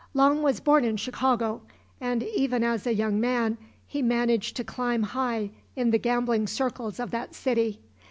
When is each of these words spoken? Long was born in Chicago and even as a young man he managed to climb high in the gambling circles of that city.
Long 0.15 0.41
was 0.41 0.59
born 0.59 0.83
in 0.83 0.97
Chicago 0.97 1.61
and 1.99 2.23
even 2.23 2.63
as 2.63 2.87
a 2.87 2.93
young 2.95 3.19
man 3.19 3.59
he 3.85 4.01
managed 4.01 4.55
to 4.55 4.63
climb 4.63 5.03
high 5.03 5.51
in 5.75 5.91
the 5.91 5.99
gambling 5.99 6.47
circles 6.47 6.99
of 6.99 7.11
that 7.11 7.35
city. 7.35 7.79